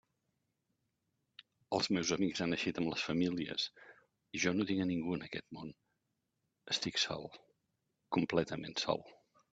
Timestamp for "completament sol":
8.19-9.07